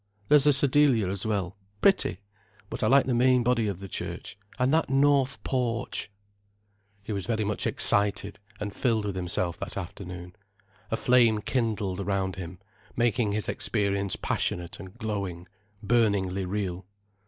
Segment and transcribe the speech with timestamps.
[0.29, 2.21] "There's a sedilia as well—pretty.
[2.71, 6.09] But I like the main body of the church—and that north porch—"
[7.03, 10.35] He was very much excited and filled with himself that afternoon.
[10.89, 12.57] A flame kindled round him,
[12.95, 15.47] making his experience passionate and glowing,
[15.83, 16.87] burningly real.